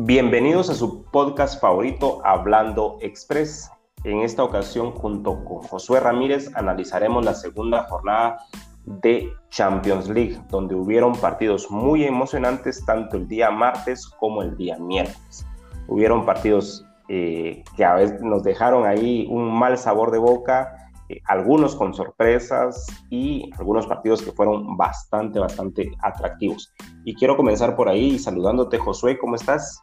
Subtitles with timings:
[0.00, 3.68] Bienvenidos a su podcast favorito Hablando Express.
[4.04, 8.38] En esta ocasión, junto con Josué Ramírez, analizaremos la segunda jornada
[8.84, 14.78] de Champions League, donde hubieron partidos muy emocionantes tanto el día martes como el día
[14.78, 15.44] miércoles.
[15.88, 21.20] Hubieron partidos eh, que a veces nos dejaron ahí un mal sabor de boca, eh,
[21.24, 26.72] algunos con sorpresas y algunos partidos que fueron bastante, bastante atractivos.
[27.04, 29.82] Y quiero comenzar por ahí saludándote, Josué, ¿cómo estás?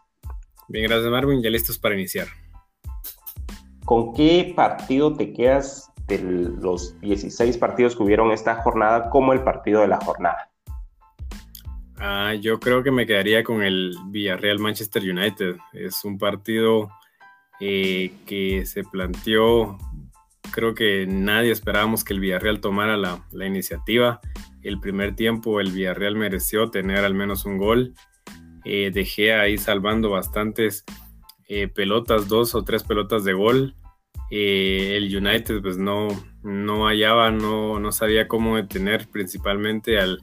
[0.68, 2.28] Bien, gracias Marvin, ya listos para iniciar.
[3.86, 9.44] ¿Con qué partido te quedas de los 16 partidos que hubieron esta jornada como el
[9.44, 10.50] partido de la jornada?
[11.98, 15.56] Ah, yo creo que me quedaría con el Villarreal Manchester United.
[15.74, 16.90] Es un partido
[17.60, 19.78] eh, que se planteó,
[20.52, 24.20] creo que nadie esperábamos que el Villarreal tomara la, la iniciativa.
[24.62, 27.94] El primer tiempo el Villarreal mereció tener al menos un gol
[28.66, 30.84] eh, dejé ahí salvando bastantes
[31.48, 33.76] eh, pelotas, dos o tres pelotas de gol.
[34.32, 36.08] Eh, el United pues no,
[36.42, 40.20] no hallaba, no, no sabía cómo detener principalmente al,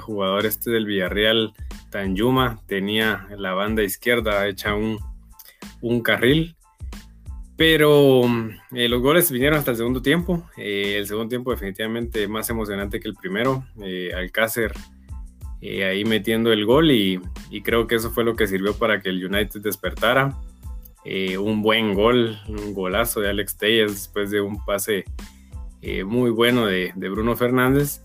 [0.00, 1.52] jugador este del Villarreal,
[1.90, 4.98] Tanjuma, tenía la banda izquierda hecha un,
[5.82, 6.56] un carril.
[7.56, 8.22] Pero
[8.70, 10.48] los goles vinieron hasta el segundo tiempo.
[10.56, 13.64] el segundo tiempo definitivamente más emocionante que el primero.
[14.16, 14.72] Alcácer
[15.60, 17.20] eh, ahí metiendo el gol y,
[17.62, 20.36] creo que eso fue lo que sirvió para que el United despertara.
[21.04, 25.04] Eh, un buen gol, un golazo de Alex Telles después de un pase
[25.82, 28.02] eh, muy bueno de, Bruno Fernández.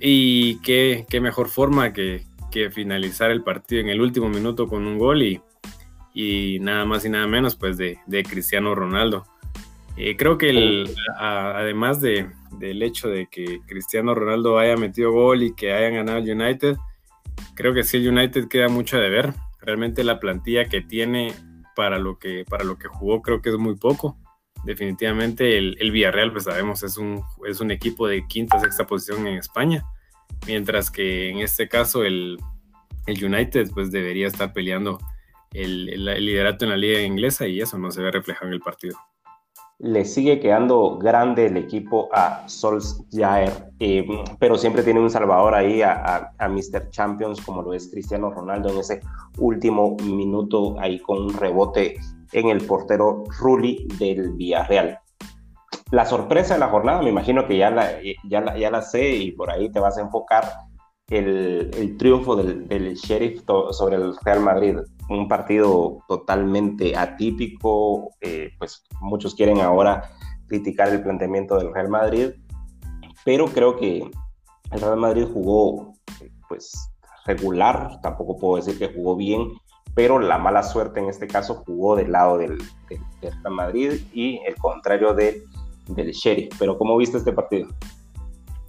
[0.00, 2.24] Y qué, mejor forma que,
[2.72, 5.42] finalizar el partido en el último minuto con un gol y,
[6.14, 9.26] y nada más y nada menos pues de, Cristiano Ronaldo.
[10.16, 10.84] Creo que
[11.18, 16.18] además de, del hecho de que Cristiano Ronaldo haya metido gol y que hayan ganado
[16.18, 16.76] el United,
[17.54, 19.32] creo que sí el United queda mucho de ver.
[19.60, 21.32] Realmente la plantilla que tiene
[21.74, 24.18] para lo que, para lo que jugó creo que es muy poco.
[24.64, 29.26] Definitivamente el, el Villarreal, pues sabemos, es un, es un equipo de quinta, sexta posición
[29.26, 29.84] en España,
[30.46, 32.38] mientras que en este caso el,
[33.06, 34.98] el United pues debería estar peleando
[35.52, 38.60] el, el liderato en la liga inglesa y eso no se ve reflejado en el
[38.60, 38.98] partido
[39.78, 44.06] le sigue quedando grande el equipo a Solskjaer, eh,
[44.38, 46.88] pero siempre tiene un salvador ahí a, a, Mr.
[46.90, 49.00] Champions, como lo es Cristiano Ronaldo en ese
[49.38, 51.96] último minuto, ahí con un rebote
[52.32, 54.98] en el portero Rulli del Villarreal.
[55.90, 59.32] La sorpresa de la jornada, me imagino que ya la, ya ya la sé y
[59.32, 60.44] por ahí te vas a enfocar,
[61.08, 64.76] el, triunfo del, del, Sheriff sobre el Real Madrid.
[65.08, 70.10] Un partido totalmente atípico, eh, pues muchos quieren ahora
[70.48, 72.30] criticar el planteamiento del Real Madrid,
[73.24, 74.10] pero creo que
[74.72, 75.94] el Real Madrid jugó
[76.48, 76.90] pues
[77.24, 79.52] regular, tampoco puedo decir que jugó bien,
[79.94, 82.58] pero la mala suerte en este caso jugó del lado del,
[83.20, 85.42] Real Madrid y el contrario del
[86.12, 86.54] Sheriff.
[86.58, 87.68] Pero ¿cómo viste este partido?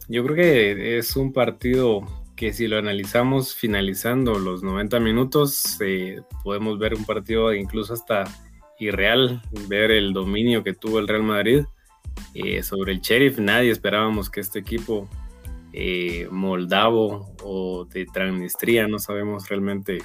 [0.07, 2.01] Yo creo que es un partido
[2.37, 8.25] que si lo analizamos finalizando los 90 minutos, eh, podemos ver un partido incluso hasta
[8.79, 11.65] irreal, ver el dominio que tuvo el Real Madrid
[12.35, 13.39] eh, sobre el Sheriff.
[13.39, 15.09] Nadie esperábamos que este equipo
[15.73, 19.97] eh, moldavo o de Transnistria, no sabemos realmente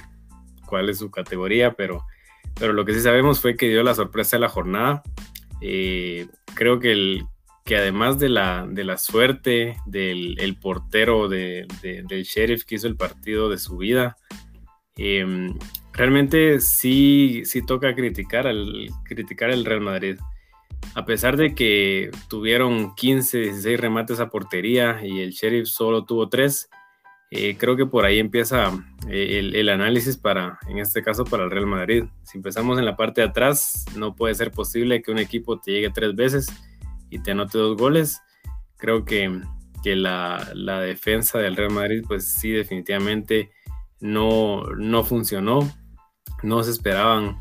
[0.65, 2.03] cuál es su categoría, pero,
[2.55, 5.03] pero lo que sí sabemos fue que dio la sorpresa de la jornada.
[5.59, 7.27] creo que el,
[7.63, 11.67] que además de la, de la suerte del el portero del
[12.23, 14.17] sheriff que hizo el partido de su vida,
[14.97, 15.57] em,
[15.93, 20.17] realmente sí, sí toca criticar al criticar el Real Madrid.
[20.95, 26.27] A pesar de que tuvieron 15, 16 remates a portería y el sheriff solo tuvo
[26.27, 26.69] 3,
[27.31, 28.73] eh, creo que por ahí empieza
[29.09, 32.03] eh, el, el, análisis para, en este caso, para el Real Madrid.
[32.23, 35.71] Si empezamos en la parte de atrás, no puede ser posible que un equipo te
[35.71, 36.47] llegue tres veces
[37.13, 38.21] y te anote dos goles.
[38.77, 39.39] Creo que,
[39.83, 43.51] que la, la, defensa del Real Madrid, pues sí, definitivamente
[43.99, 45.59] no, no funcionó.
[46.41, 47.39] No se esperaban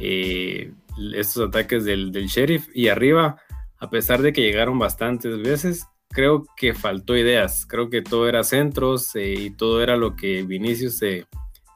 [0.00, 0.72] eh,
[1.14, 2.68] estos ataques del, del, sheriff.
[2.74, 3.36] Y arriba,
[3.78, 7.66] a pesar de que llegaron bastantes veces, creo que faltó ideas.
[7.66, 11.26] Creo que todo era centros eh, y todo era lo que Vinicius se,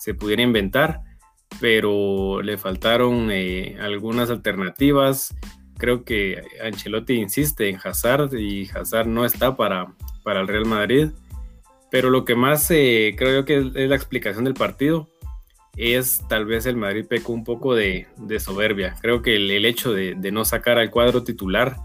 [0.01, 1.03] se pudiera inventar.
[1.61, 5.35] Pero le faltaron eh, algunas alternativas
[5.79, 11.09] creo que Ancelotti insiste en Hazard y Hazard no está para, para el Real Madrid.
[11.91, 15.09] Pero lo que más eh, creo que es, la explicación del partido
[15.77, 18.07] es tal vez el Madrid pecó un poco de,
[18.41, 18.97] soberbia.
[19.01, 21.77] Creo que el, hecho de, no sacar al cuadro titular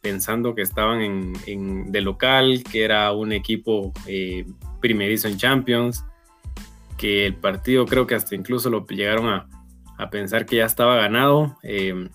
[0.00, 1.00] pensando que estaban
[1.46, 4.44] en, de local, que era un equipo eh,
[4.80, 6.04] primerizo en Champions,
[6.98, 9.46] que el partido creo que hasta incluso lo llegaron a,
[9.98, 11.56] a pensar que ya estaba ganado.
[11.62, 12.08] Em,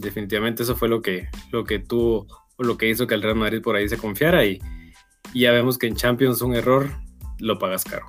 [0.00, 2.26] definitivamente eso fue lo que, lo que tuvo
[2.58, 4.60] o lo que hizo que el Real Madrid por ahí se confiara y,
[5.34, 6.88] ya vemos que en Champions un error
[7.38, 8.06] lo pagas caro.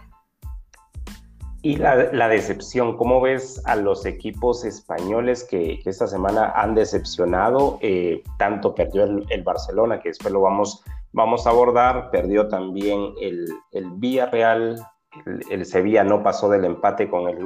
[1.61, 7.77] Y la, decepción, ¿cómo ves a los equipos españoles que, esta semana han decepcionado?
[7.81, 10.81] Eh, tanto perdió el, Barcelona, que después lo vamos,
[11.11, 14.81] vamos a abordar, perdió también el, el Villarreal,
[15.25, 17.45] el, el, Sevilla no pasó del empate con el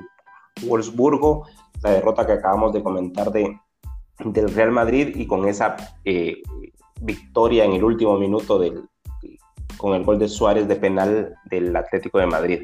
[0.61, 1.47] Wolfsburgo,
[1.81, 3.59] la derrota que acabamos de comentar de,
[4.19, 5.75] del Real Madrid y con esa
[6.05, 6.41] eh,
[7.01, 8.83] victoria en el último minuto del,
[9.77, 12.61] con el gol de Suárez de penal del Atlético de Madrid.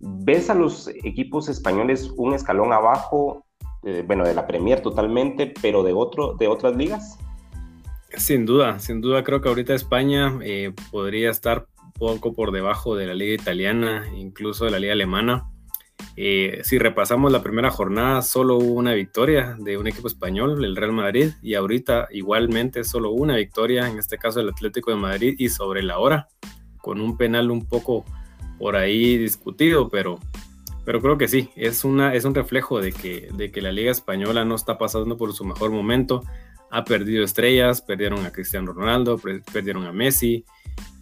[0.00, 3.44] ¿Ves a los equipos españoles un escalón abajo,
[3.84, 7.18] eh, bueno, de la Premier totalmente, pero de, otro, de otras ligas?
[8.16, 11.66] Sin duda, sin duda creo que ahorita España eh, podría estar
[11.98, 15.50] poco por debajo de la liga italiana, incluso de la liga alemana.
[16.18, 20.74] Eh, si repasamos la primera jornada, solo hubo una victoria de un equipo español, el
[20.74, 25.34] Real Madrid, y ahorita igualmente solo una victoria, en este caso el Atlético de Madrid,
[25.38, 26.28] y sobre la hora,
[26.78, 28.04] con un penal un poco
[28.58, 30.18] por ahí discutido, pero,
[30.86, 33.90] pero creo que sí, es, una, es un reflejo de que, de que la Liga
[33.90, 36.22] Española no está pasando por su mejor momento,
[36.70, 39.20] ha perdido estrellas, perdieron a Cristiano Ronaldo,
[39.52, 40.46] perdieron a Messi,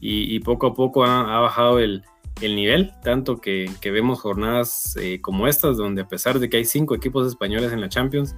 [0.00, 2.04] y, poco a poco ha bajado el
[2.40, 6.64] el nivel, tanto que, vemos jornadas eh, como estas, donde a pesar de que hay
[6.64, 8.36] cinco equipos españoles en la Champions,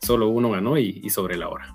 [0.00, 1.74] solo uno ganó y, sobre la hora.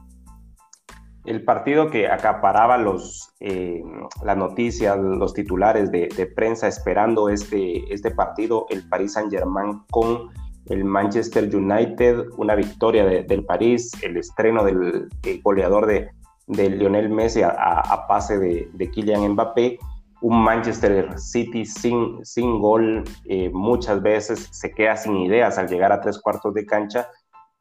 [1.25, 3.81] El partido que acaparaba los, eh,
[4.23, 10.29] las noticias, los titulares de, prensa esperando este, este partido, el Paris Saint-Germain con
[10.67, 15.09] el Manchester United, una victoria del París, el estreno del
[15.43, 16.09] goleador de,
[16.47, 19.79] Lionel Messi a, pase de, de Kylian Mbappé
[20.23, 25.91] un Manchester City sin, sin gol eh, muchas veces se queda sin ideas al llegar
[25.91, 27.09] a tres cuartos de cancha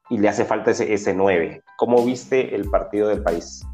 [0.09, 1.65] y le hace falta ese, ese 9.
[1.77, 3.67] ¿Cómo viste el partido del país?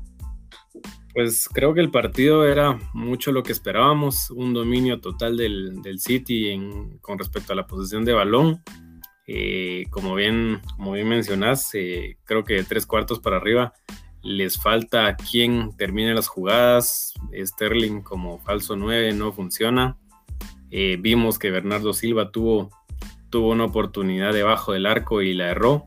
[1.12, 6.00] Pues creo que el partido era mucho lo que esperábamos, un dominio total del, del
[6.00, 6.58] City
[7.02, 8.62] con respecto a la posición de balón.
[9.26, 13.74] Eh, como, bien, como bien mencionás, eh, creo que de tres cuartos para arriba
[14.22, 17.14] les falta quien termine las jugadas.
[17.34, 19.96] Sterling como falso 9 no funciona.
[20.70, 22.70] Eh, vimos que Bernardo Silva tuvo,
[23.30, 25.86] tuvo una oportunidad debajo del arco y la erró.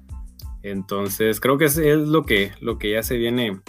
[0.63, 3.59] Entonces creo que es, es lo, que, lo que ya se viene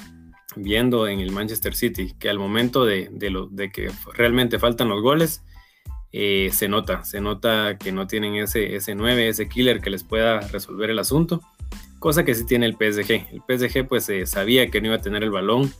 [0.56, 5.43] viendo en el Manchester City, que al momento de, de que realmente faltan los goles,
[6.12, 10.05] eh, se nota, se nota que no tienen ese, ese 9, ese killer que les
[10.05, 11.41] pueda resolver el asunto
[12.02, 13.28] cosa que sí tiene el PSG.
[13.32, 15.72] El PSG pues eh, sabía que no iba a tener el balón,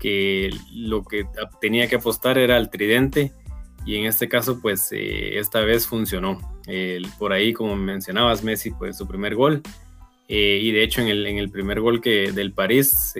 [0.00, 1.26] que lo que
[1.60, 3.32] tenía que apostar era el tridente
[3.86, 6.40] y en este caso pues eh, esta vez funcionó.
[7.18, 9.62] por ahí como mencionabas Messi pues su primer gol
[10.28, 13.14] eh, y de hecho en el, primer gol que del París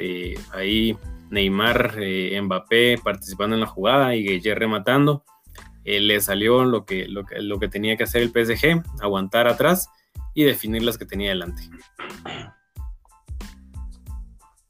[0.53, 0.97] ahí
[1.31, 1.97] Neymar,
[2.43, 5.25] Mbappé participando en la jugada y Gueye rematando.
[5.85, 9.91] le salió lo que, lo, lo que tenía que hacer el PSG, aguantar atrás
[10.35, 11.63] y definir las que tenía delante.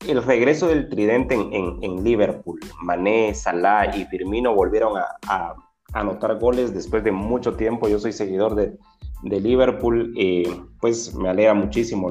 [0.07, 5.55] El regreso del tridente en, Liverpool, Mané, Salah y Firmino volvieron a,
[5.93, 7.89] anotar goles después de mucho tiempo.
[7.89, 8.79] Yo soy seguidor de,
[9.23, 10.49] Liverpool, eh,
[10.81, 12.11] pues me alegra muchísimo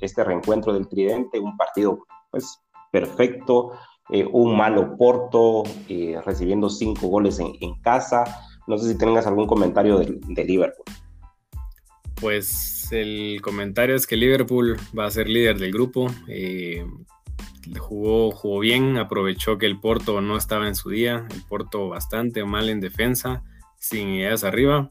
[0.00, 2.00] este reencuentro del tridente, un partido
[2.32, 3.72] pues perfecto,
[4.10, 8.24] eh, un malo Porto, eh, recibiendo cinco goles en, casa.
[8.66, 10.84] No sé si tengas algún comentario de Liverpool.
[12.20, 16.12] Pues el comentario es que Liverpool va a ser líder del grupo.
[16.26, 16.84] Eh,
[17.78, 21.26] jugó, jugó bien, aprovechó que el Porto no estaba en su día.
[21.30, 23.42] El Porto bastante mal en defensa,
[23.78, 24.90] sin ideas arriba.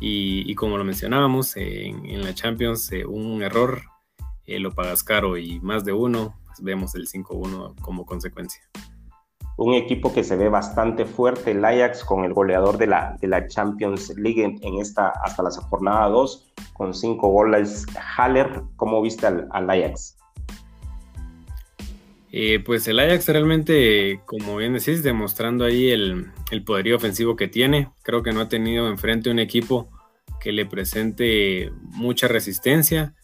[0.00, 3.82] Y, como lo mencionábamos, en, la Champions eh, un error
[4.46, 8.62] eh, lo pagas caro y más de uno, pues vemos el 5-1 como consecuencia
[9.58, 13.26] un equipo que se ve bastante fuerte, el Ajax con el goleador de la, de
[13.26, 17.84] la Champions League en, esta hasta la jornada 2 con cinco goles.
[18.16, 20.16] Haller, ¿cómo viste al, Ajax?
[22.30, 27.48] Eh, pues el Ajax realmente, como bien decís, demostrando ahí el, el poderío ofensivo que
[27.48, 27.90] tiene.
[28.04, 29.88] Creo que no ha tenido enfrente un equipo
[30.40, 33.16] que le presente mucha resistencia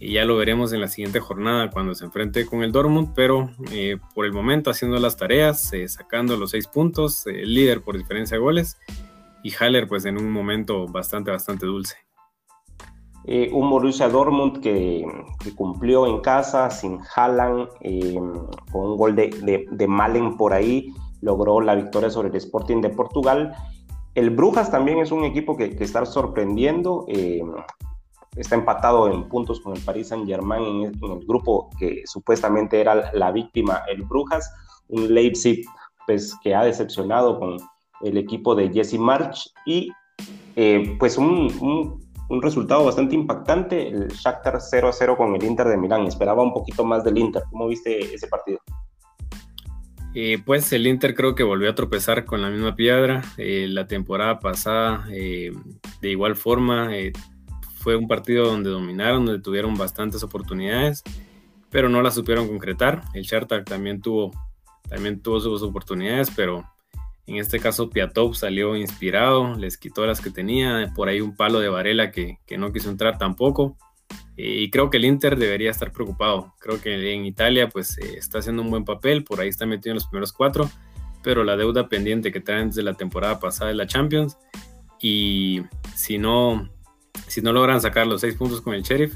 [0.00, 3.50] y ya lo veremos en la siguiente jornada cuando se enfrente con el Dortmund, pero
[3.70, 7.98] eh, por el momento haciendo las tareas, eh, sacando los seis puntos, eh, líder por
[7.98, 8.78] diferencia de goles
[9.42, 11.96] y Haller pues en un momento bastante, bastante dulce.
[13.52, 15.04] un Borussia Dortmund que,
[15.54, 17.68] cumplió en casa sin Haaland,
[18.72, 20.88] con un gol de, de, Malen por ahí,
[21.20, 23.54] logró la victoria sobre el Sporting de Portugal.
[24.14, 27.06] El Brujas también es un equipo que, que está sorprendiendo
[28.36, 33.12] está empatado en puntos con el Paris Saint Germain en, el grupo que supuestamente era
[33.12, 34.50] la víctima, el Brujas,
[34.88, 35.64] un Leipzig
[36.06, 37.56] pues que ha decepcionado con
[38.02, 39.90] el equipo de Jesse March y
[40.56, 46.06] eh, pues un, un, resultado bastante impactante, el Shakhtar 0-0 con el Inter de Milán.
[46.06, 47.42] Esperaba un poquito más del Inter.
[47.50, 48.58] ¿Cómo viste ese partido?
[50.14, 53.22] Eh, pues el Inter creo que volvió a tropezar con la misma piedra.
[53.36, 55.52] Eh, la temporada pasada, de
[56.02, 56.90] igual forma,
[57.80, 61.02] fue un partido donde dominaron, donde tuvieron bastantes oportunidades,
[61.70, 63.02] pero no las supieron concretar.
[63.14, 64.32] El Shakhtar también tuvo,
[64.88, 66.64] también tuvo sus oportunidades, pero
[67.26, 71.60] en este caso, Piatov salió inspirado, les quitó las que tenía, por ahí un palo
[71.60, 73.78] de Varela que, no quiso entrar tampoco.
[74.36, 76.54] Y creo que el Inter debería estar preocupado.
[76.58, 79.92] Creo que en Italia pues eh, está haciendo un buen papel, por ahí está metido
[79.92, 80.68] en los primeros cuatro,
[81.22, 84.36] pero la deuda pendiente que traen desde la temporada pasada de la Champions
[85.00, 85.62] y
[85.94, 86.68] si no,
[87.30, 89.14] si no logran sacar los seis puntos con el Sheriff,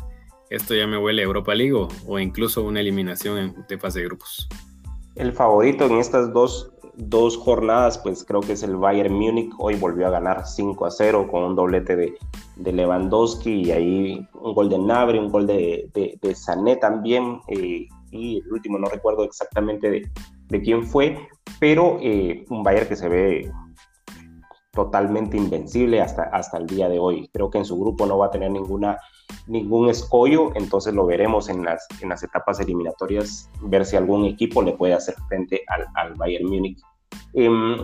[0.48, 4.06] esto ya me huele a Europa League o, incluso una eliminación en, de fase de
[4.06, 4.48] grupos.
[5.16, 9.52] El favorito en estas dos dos jornadas, pues creo que es el Bayern Múnich.
[9.58, 12.14] Hoy volvió a ganar 5 a 0 con un doblete de,
[12.54, 17.40] de Lewandowski y ahí un gol de Nabri, un gol de, de, Sané también.
[17.48, 20.08] Eh, y el último no recuerdo exactamente de,
[20.50, 21.18] de quién fue,
[21.58, 23.50] pero eh, un Bayern que se ve
[24.74, 27.28] totalmente invencible hasta, hasta el día de hoy.
[27.32, 28.98] Creo que en su grupo no va a tener ninguna
[29.46, 34.62] ningún escollo, entonces lo veremos en las, en las etapas eliminatorias, ver si algún equipo
[34.62, 36.80] le puede hacer frente al, al Bayern Múnich.
[37.34, 37.76] Em,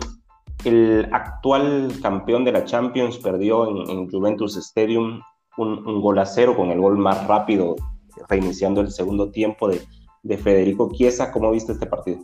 [0.63, 5.21] el actual campeón de la Champions perdió en, Juventus Stadium
[5.57, 7.75] un, gol a cero con el gol más rápido,
[8.29, 9.81] reiniciando el segundo tiempo de,
[10.23, 11.31] de Federico Chiesa.
[11.31, 12.23] ¿Cómo viste este partido?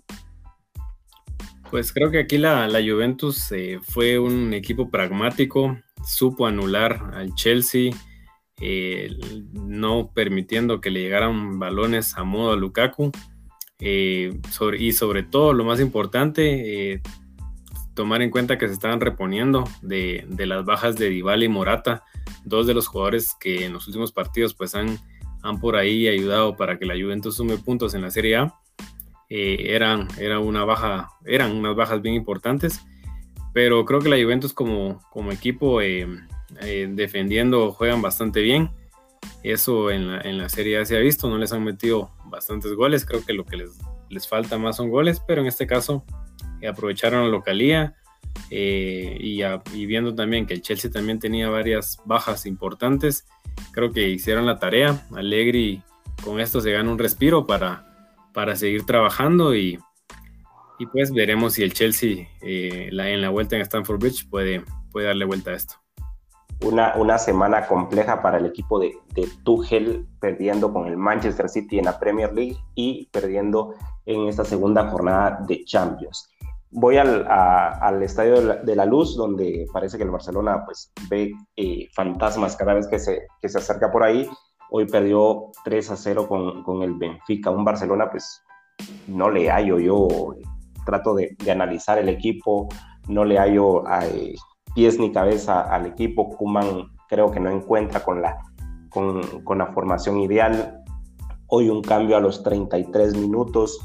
[1.70, 7.34] Pues creo que aquí la, la Juventus eh, fue un equipo pragmático, supo anular al
[7.36, 7.92] Chelsea,
[8.60, 9.16] eh,
[9.54, 13.12] no permitiendo que le llegaran balones a modo a Lukaku.
[13.80, 14.40] Eh,
[14.80, 17.02] y sobre todo, lo más importante, eh,
[17.94, 22.04] tomar en cuenta que se estaban reponiendo de, las bajas de Dybala y Morata,
[22.46, 24.98] dos de los jugadores que en los últimos partidos pues han,
[25.44, 28.56] han por ahí ayudado para que la Juventus sume puntos en la Serie A.
[29.30, 32.82] eran, era una baja, eran unas bajas bien importantes,
[33.54, 36.08] pero creo que la Juventus como, equipo eh,
[36.90, 38.70] defendiendo juegan bastante bien.
[39.44, 42.74] Eso en la, en la Serie A se ha visto, no les han metido bastantes
[42.74, 43.78] goles, creo que lo que les,
[44.10, 46.04] les falta más son goles, pero en este caso
[46.62, 47.96] eh, aprovecharon la localía
[48.50, 49.42] eh, y,
[49.74, 53.28] y, viendo también que el Chelsea también tenía varias bajas importantes,
[53.72, 55.06] creo que hicieron la tarea.
[55.16, 55.82] Allegri
[56.24, 57.87] con esto se gana un respiro para,
[58.38, 59.80] para seguir trabajando y,
[60.78, 62.28] y pues veremos si el Chelsea
[62.92, 65.74] la, en la vuelta en Stamford Bridge puede, puede darle vuelta a esto
[66.64, 71.80] una, una semana compleja para el equipo de, de Tuchel, perdiendo con el Manchester City
[71.80, 73.74] en la Premier League y perdiendo
[74.06, 76.30] en esta segunda jornada de Champions.
[76.70, 81.88] Voy al, al Estadio de la, Luz, donde parece que el Barcelona pues, ve eh,
[81.92, 84.30] fantasmas cada vez que se, que se acerca por ahí.
[84.70, 87.52] Hoy perdió 3 a 0 con, con el Benfica.
[87.52, 88.44] Un Barcelona, pues
[89.08, 90.08] no le hallo yo,
[90.86, 92.68] trato de, analizar el equipo,
[93.08, 94.36] no le hallo eh,
[94.74, 96.30] pies ni cabeza al equipo.
[96.30, 98.38] Kuman creo que no encuentra con la,
[98.90, 99.22] con,
[99.58, 100.84] la formación ideal.
[101.48, 103.80] Hoy un cambio a los 33 minutos,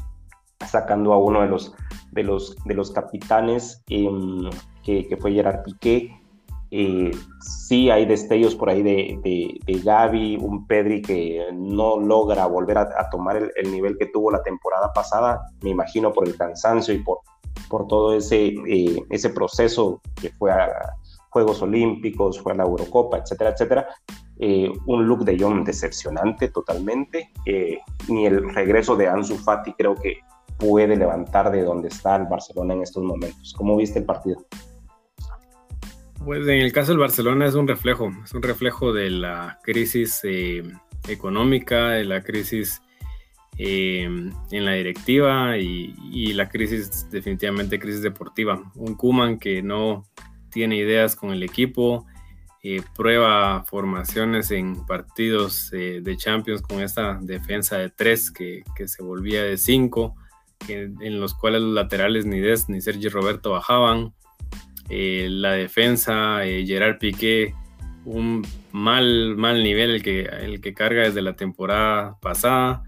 [0.65, 1.73] sacando a uno de los,
[2.11, 4.49] de los, de los capitanes, em,
[4.83, 6.19] que, fue Gerard Piqué.
[6.75, 12.79] Eh, sí hay destellos por ahí de, de, Gaby, un Pedri que no logra volver
[12.79, 17.03] a, tomar el, nivel que tuvo la temporada pasada, me imagino por el cansancio y
[17.03, 17.19] por,
[17.69, 20.67] por todo ese, eh, ese proceso que fue a
[21.29, 23.87] Juegos Olímpicos, fue a la Eurocopa, etcétera, etcétera.
[24.39, 27.31] Eh, un look de John decepcionante totalmente.
[27.45, 30.21] Eh, ni el regreso de Ansu Fati creo que
[30.57, 33.53] puede levantar de donde está el Barcelona en estos momentos.
[33.55, 34.43] ¿Cómo viste el partido?
[36.25, 40.21] Pues en el caso del Barcelona es un reflejo, es un reflejo de la crisis
[41.07, 42.81] económica, de la crisis
[43.57, 48.71] eh, en la directiva y, la crisis, definitivamente crisis deportiva.
[48.75, 50.05] Un Kuman que no
[50.49, 52.05] tiene ideas con el equipo,
[52.63, 59.03] eh, prueba formaciones en partidos eh, de Champions con esta defensa de tres que, se
[59.03, 60.15] volvía de cinco,
[60.69, 64.13] en los cuales los laterales ni Des ni Sergi Roberto bajaban.
[64.89, 67.53] La defensa, Gerard Piqué,
[68.05, 72.83] un mal, mal nivel el que, el que carga desde la temporada pasada.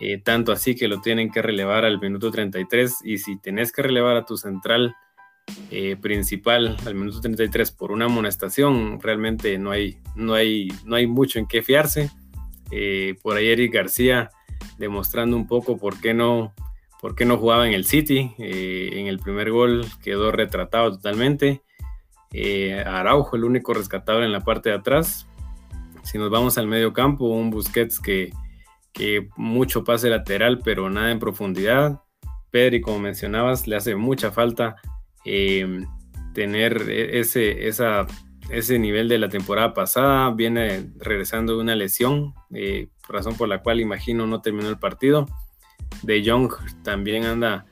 [0.00, 3.82] Eh, tanto así que lo tienen que relevar al minuto 33 y si tenés que
[3.82, 4.94] relevar a tu central
[5.70, 11.06] eh, principal al minuto 33 por una amonestación, realmente no hay, no hay, no hay
[11.06, 12.10] mucho en qué fiarse.
[12.70, 14.30] Eh, por ahí Eric García
[14.78, 16.54] demostrando un poco por qué no,
[17.04, 18.34] por qué no jugaba en el City.
[18.38, 21.60] Eh, en el primer gol quedó retratado totalmente.
[22.86, 25.28] Araujo, el único rescatable en la parte de atrás.
[26.02, 28.32] Si nos vamos al medio campo, un Busquets que,
[28.94, 32.00] que mucho pase lateral, pero nada en profundidad.
[32.50, 34.76] Pedri, como mencionabas, le hace mucha falta
[35.26, 35.84] eh,
[36.32, 40.30] tener e-, ese, ese nivel de la temporada pasada.
[40.30, 45.26] Viene regresando de una lesión, eh, razón por la cual imagino no terminó el partido.
[46.04, 47.66] De Jong también anda,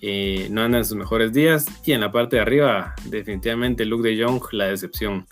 [0.00, 1.66] eh, no anda en sus mejores días.
[1.84, 5.26] Y en la parte de arriba, definitivamente Luke de Jong, la decepción.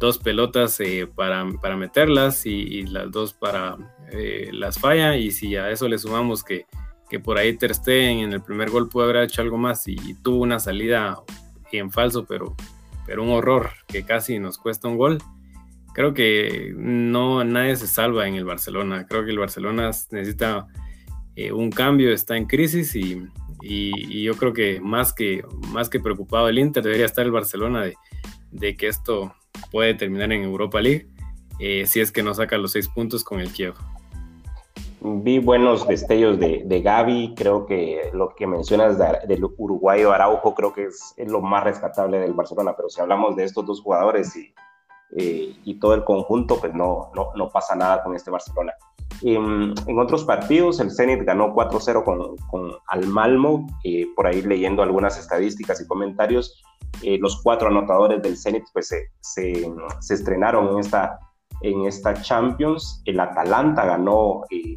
[0.00, 0.78] Dos pelotas
[1.14, 3.76] para, para, meterlas y, las dos para
[4.52, 5.16] las falla.
[5.16, 6.66] Y si a eso le sumamos que
[7.08, 10.14] que por ahí Ter Stegen en el primer gol pudo haber hecho algo más y,
[10.22, 11.22] tuvo una salida
[11.70, 12.54] en falso, pero,
[13.06, 15.18] pero un horror que casi nos cuesta un gol.
[15.92, 19.06] Creo que no nadie se salva en el Barcelona.
[19.06, 20.66] Creo que el Barcelona necesita
[21.36, 23.22] eh, un cambio, está en crisis y,
[24.22, 27.94] yo creo que más que más que preocupado el Inter debería estar el Barcelona de,
[28.50, 29.34] de que esto
[29.70, 31.08] puede terminar en Europa League
[31.60, 33.74] eh, si es que no saca los seis puntos con el Kiev
[35.04, 40.72] vi buenos destellos de, de Gaby, creo que lo que mencionas del uruguayo Araujo creo
[40.72, 44.54] que es, lo más rescatable del Barcelona, pero si hablamos de estos dos jugadores y,
[45.16, 48.72] eh, y todo el conjunto, pues no, no, no, pasa nada con este Barcelona.
[49.22, 54.42] En, en otros partidos, el Zenit ganó 4-0 con, con Al Malmo, eh, por ahí
[54.42, 56.62] leyendo algunas estadísticas y comentarios,
[57.02, 61.18] eh, los cuatro anotadores del Zenit pues se, se, se estrenaron en esta
[61.62, 63.02] en esta Champions.
[63.04, 64.74] El Atalanta ganó eh,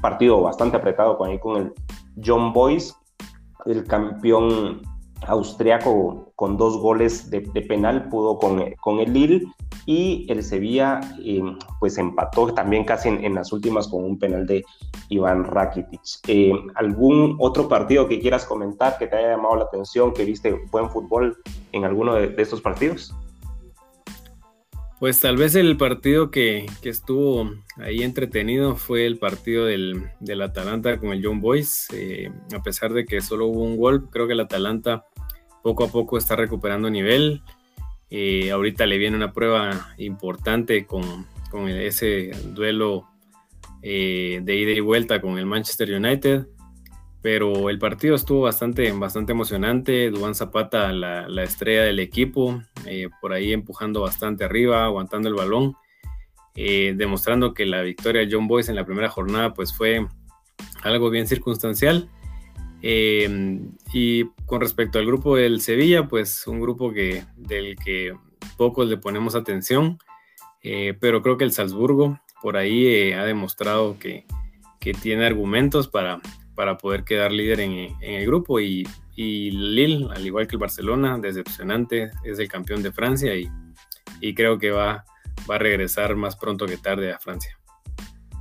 [0.00, 1.74] partido bastante apretado con, ahí con el
[2.24, 2.94] John Boyce,
[3.66, 4.82] el campeón
[5.26, 9.42] austriaco con dos goles de, penal pudo con, con, el Lille
[9.86, 11.42] y el Sevilla eh,
[11.80, 14.64] pues empató también casi en, las últimas con un penal de
[15.08, 16.00] Iván Rakitic.
[16.28, 20.60] Eh, ¿Algún otro partido que quieras comentar que te haya llamado la atención, que viste
[20.70, 21.36] buen fútbol
[21.72, 23.14] en alguno de estos partidos?
[24.98, 30.08] Pues tal vez el partido que, estuvo ahí entretenido fue el partido del,
[30.42, 31.88] Atalanta con el John Boyce.
[31.92, 35.04] Eh, a pesar de que solo hubo un gol, creo que el Atalanta
[35.62, 37.42] poco a poco está recuperando nivel.
[38.08, 41.26] Eh, ahorita le viene una prueba importante con,
[41.68, 43.06] ese duelo
[43.82, 46.46] eh, de ida y vuelta con el Manchester United
[47.22, 50.10] pero el partido estuvo bastante, bastante emocionante.
[50.10, 55.74] Duan Zapata, la, estrella del equipo, eh, por ahí empujando bastante arriba, aguantando el balón,
[56.54, 60.06] eh, demostrando que la victoria de John Boyce en la primera jornada pues fue
[60.82, 62.08] algo bien circunstancial.
[62.82, 63.60] Eh,
[63.92, 68.14] y con respecto al grupo del Sevilla, pues un grupo que, del que
[68.56, 69.98] pocos le ponemos atención,
[71.00, 74.26] pero creo que el Salzburgo por ahí ha demostrado que,
[74.80, 76.20] que tiene argumentos para,
[76.56, 81.18] para poder quedar líder en, el grupo y, y, Lille, al igual que el Barcelona,
[81.18, 83.48] decepcionante, es el campeón de Francia y,
[84.34, 85.04] creo que va,
[85.48, 87.56] va a regresar más pronto que tarde a Francia.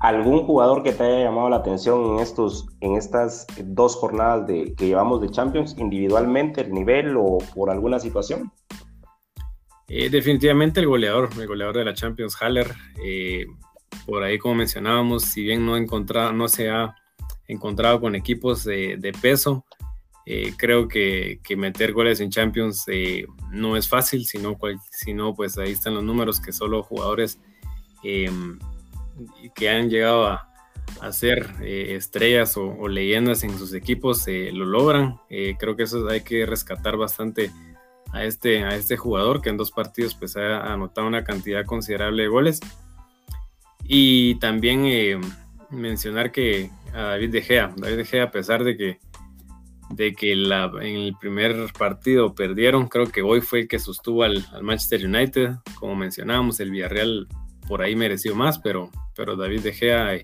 [0.02, 4.74] ¿Algún jugador que te haya llamado la atención en, estos, en estas dos jornadas de,
[4.76, 8.52] que llevamos de Champions, individualmente, el nivel o por alguna situación?
[9.88, 12.74] Eh, definitivamente el goleador, el goleador de la Champions, Haller.
[13.04, 13.46] Eh,
[14.06, 16.96] por ahí, como mencionábamos, si bien no, encontrado, no se ha
[17.48, 19.66] encontrado con equipos de, peso.
[20.26, 24.58] Eh, creo que, meter goles en Champions eh, no es fácil, sino,
[24.92, 27.40] sino pues ahí están los números que solo jugadores
[28.04, 28.58] em,
[29.54, 30.52] que han llegado a,
[31.12, 35.20] ser eh, estrellas o, leyendas en sus equipos lo logran.
[35.28, 37.52] creo que eso hay que rescatar bastante
[38.14, 42.24] a este, a este jugador que en dos partidos pues ha anotado una cantidad considerable
[42.24, 42.60] de goles.
[43.84, 45.22] Y también
[45.70, 46.70] mencionar que
[47.02, 49.00] David De Gea, David De Gea a pesar de que
[49.90, 54.24] de que la, en el primer partido perdieron, creo que hoy fue el que sostuvo
[54.24, 57.28] al, Manchester United, como mencionábamos, el Villarreal
[57.68, 60.24] por ahí mereció más, pero, pero David De Gea eh,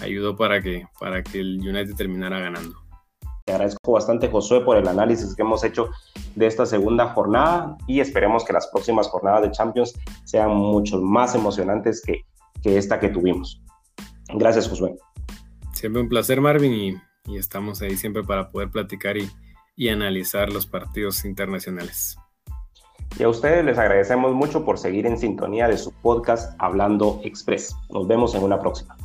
[0.00, 2.76] ayudó para que, para que el United terminara ganando.
[3.44, 5.90] Te agradezco bastante, Josué, por el análisis que hemos hecho
[6.36, 11.34] de esta segunda jornada y esperemos que las próximas jornadas de Champions sean mucho más
[11.34, 12.20] emocionantes que,
[12.62, 13.60] que esta que tuvimos.
[14.34, 14.96] Gracias, Josué.
[15.72, 19.30] Siempre un placer, Marvin, y, estamos ahí siempre para poder platicar y,
[19.76, 22.16] y analizar los partidos internacionales.
[23.18, 27.76] Y a ustedes les agradecemos mucho por seguir en sintonía de su podcast Hablando Express.
[27.90, 28.96] Nos vemos en una próxima.